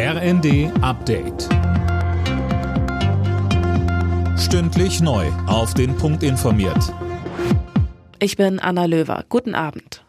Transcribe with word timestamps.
RND 0.00 0.70
Update. 0.80 1.48
Stündlich 4.38 5.00
neu. 5.00 5.26
Auf 5.48 5.74
den 5.74 5.96
Punkt 5.96 6.22
informiert. 6.22 6.94
Ich 8.20 8.36
bin 8.36 8.60
Anna 8.60 8.84
Löwer. 8.84 9.24
Guten 9.28 9.56
Abend. 9.56 10.04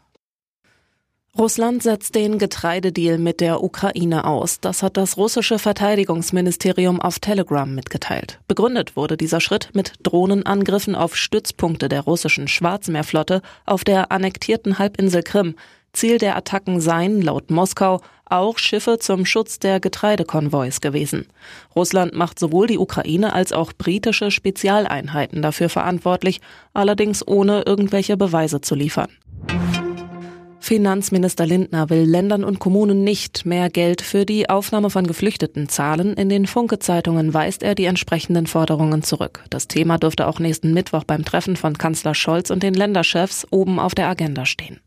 Russland 1.35 1.81
setzt 1.81 2.13
den 2.13 2.37
Getreidedeal 2.37 3.17
mit 3.17 3.41
der 3.41 3.63
Ukraine 3.63 4.25
aus. 4.25 4.59
Das 4.59 4.83
hat 4.83 4.95
das 4.95 5.17
russische 5.17 5.57
Verteidigungsministerium 5.57 7.01
auf 7.01 7.17
Telegram 7.17 7.73
mitgeteilt. 7.73 8.39
Begründet 8.47 8.95
wurde 8.95 9.17
dieser 9.17 9.41
Schritt 9.41 9.71
mit 9.73 9.93
Drohnenangriffen 10.03 10.93
auf 10.93 11.15
Stützpunkte 11.15 11.89
der 11.89 12.01
russischen 12.01 12.47
Schwarzmeerflotte 12.47 13.41
auf 13.65 13.83
der 13.83 14.11
annektierten 14.11 14.77
Halbinsel 14.77 15.23
Krim. 15.23 15.55
Ziel 15.93 16.17
der 16.17 16.35
Attacken 16.35 16.79
seien, 16.79 17.21
laut 17.21 17.51
Moskau, 17.51 18.01
auch 18.25 18.57
Schiffe 18.57 18.99
zum 18.99 19.25
Schutz 19.25 19.59
der 19.59 19.79
Getreidekonvois 19.79 20.79
gewesen. 20.81 21.27
Russland 21.75 22.13
macht 22.13 22.39
sowohl 22.39 22.67
die 22.67 22.77
Ukraine 22.77 23.33
als 23.33 23.51
auch 23.51 23.73
britische 23.73 24.31
Spezialeinheiten 24.31 25.41
dafür 25.41 25.69
verantwortlich, 25.69 26.39
allerdings 26.73 27.27
ohne 27.27 27.63
irgendwelche 27.63 28.17
Beweise 28.17 28.61
zu 28.61 28.75
liefern. 28.75 29.09
Finanzminister 30.69 31.47
Lindner 31.47 31.89
will 31.89 32.03
Ländern 32.03 32.43
und 32.43 32.59
Kommunen 32.59 33.03
nicht 33.03 33.43
mehr 33.43 33.71
Geld 33.71 34.03
für 34.03 34.23
die 34.23 34.51
Aufnahme 34.51 34.91
von 34.91 35.07
Geflüchteten 35.07 35.67
zahlen. 35.67 36.13
In 36.13 36.29
den 36.29 36.45
Funke-Zeitungen 36.45 37.33
weist 37.33 37.63
er 37.63 37.73
die 37.73 37.85
entsprechenden 37.85 38.45
Forderungen 38.45 39.01
zurück. 39.01 39.43
Das 39.49 39.67
Thema 39.67 39.97
dürfte 39.97 40.27
auch 40.27 40.37
nächsten 40.37 40.73
Mittwoch 40.73 41.05
beim 41.05 41.25
Treffen 41.25 41.55
von 41.55 41.77
Kanzler 41.79 42.13
Scholz 42.13 42.51
und 42.51 42.61
den 42.61 42.75
Länderchefs 42.75 43.47
oben 43.49 43.79
auf 43.79 43.95
der 43.95 44.09
Agenda 44.09 44.45
stehen. 44.45 44.79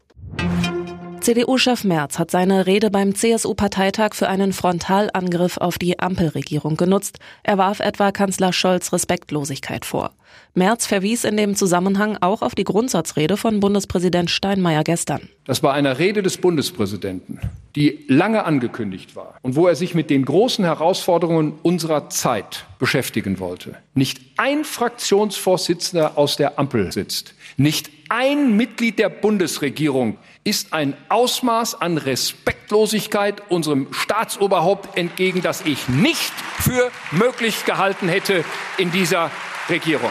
CDU-Chef 1.23 1.85
Merz 1.85 2.19
hat 2.19 2.33
seine 2.33 2.67
Rede 2.67 2.91
beim 2.91 3.15
CSU-Parteitag 3.15 4.15
für 4.15 4.29
einen 4.29 4.53
Frontalangriff 4.53 5.57
auf 5.57 5.79
die 5.79 6.01
Ampelregierung 6.01 6.77
genutzt. 6.77 7.21
Er 7.45 7.59
warf 7.59 7.79
etwa 7.79 8.11
Kanzler 8.11 8.53
Scholz 8.53 8.93
Respektlosigkeit 8.93 9.85
vor. 9.85 10.11
Merz 10.55 10.85
verwies 10.85 11.23
in 11.23 11.37
dem 11.37 11.55
Zusammenhang 11.55 12.19
auch 12.21 12.43
auf 12.43 12.57
die 12.57 12.65
Grundsatzrede 12.65 13.37
von 13.37 13.61
Bundespräsident 13.61 14.33
Steinmeier 14.33 14.83
gestern. 14.83 15.29
Das 15.45 15.61
bei 15.61 15.73
einer 15.73 16.01
Rede 16.01 16.25
des 16.25 16.39
Bundespräsidenten, 16.39 17.39
die 17.77 18.05
lange 18.09 18.45
angekündigt 18.45 19.17
war 19.17 19.39
und 19.43 19.57
wo 19.57 19.67
er 19.67 19.75
sich 19.75 19.95
mit 19.95 20.11
den 20.11 20.25
großen 20.25 20.65
Herausforderungen 20.65 21.55
unserer 21.63 22.11
Zeit 22.11 22.67
beschäftigen 22.79 23.39
wollte. 23.39 23.77
Nicht 23.95 24.21
ein 24.37 24.65
Fraktionsvorsitzender 24.65 26.19
aus 26.19 26.37
der 26.37 26.59
Ampel 26.59 26.93
sitzt, 26.93 27.35
nicht 27.57 27.91
ein 28.09 28.57
Mitglied 28.57 28.99
der 28.99 29.09
Bundesregierung 29.09 30.19
ist 30.45 30.73
ein 30.73 30.95
Ausmaß 31.09 31.81
an 31.81 31.97
Respektlosigkeit 31.97 33.43
unserem 33.51 33.87
Staatsoberhaupt 33.93 34.99
entgegen, 34.99 35.41
das 35.41 35.63
ich 35.63 35.89
nicht 35.89 36.33
für 36.59 36.91
möglich 37.11 37.65
gehalten 37.65 38.09
hätte 38.09 38.45
in 38.77 38.91
dieser 38.91 39.31
Regierung. 39.71 40.11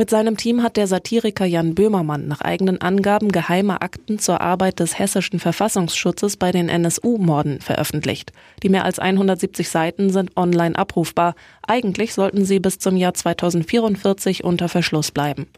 Mit 0.00 0.08
seinem 0.08 0.38
Team 0.38 0.62
hat 0.62 0.78
der 0.78 0.86
Satiriker 0.86 1.44
Jan 1.44 1.74
Böhmermann 1.74 2.26
nach 2.26 2.40
eigenen 2.40 2.80
Angaben 2.80 3.30
geheime 3.32 3.82
Akten 3.82 4.18
zur 4.18 4.40
Arbeit 4.40 4.80
des 4.80 4.98
hessischen 4.98 5.38
Verfassungsschutzes 5.38 6.38
bei 6.38 6.52
den 6.52 6.70
NSU-Morden 6.70 7.60
veröffentlicht. 7.60 8.32
Die 8.62 8.70
mehr 8.70 8.86
als 8.86 8.98
170 8.98 9.68
Seiten 9.68 10.08
sind 10.08 10.38
online 10.38 10.74
abrufbar. 10.74 11.34
Eigentlich 11.66 12.14
sollten 12.14 12.46
sie 12.46 12.60
bis 12.60 12.78
zum 12.78 12.96
Jahr 12.96 13.12
2044 13.12 14.42
unter 14.42 14.70
Verschluss 14.70 15.10
bleiben. 15.10 15.48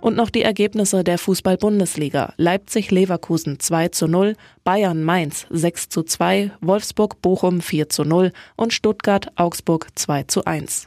Und 0.00 0.16
noch 0.16 0.30
die 0.30 0.40
Ergebnisse 0.40 1.04
der 1.04 1.18
Fußball-Bundesliga. 1.18 2.32
Leipzig-Leverkusen 2.38 3.60
2 3.60 3.88
zu 3.88 4.08
0, 4.08 4.34
Bayern-Mainz 4.64 5.46
6 5.50 5.90
zu 5.90 6.04
2, 6.04 6.52
Wolfsburg-Bochum 6.62 7.60
4 7.60 7.90
zu 7.90 8.04
0 8.04 8.32
und 8.56 8.72
Stuttgart-Augsburg 8.72 9.88
2 9.94 10.22
zu 10.22 10.46
1. 10.46 10.86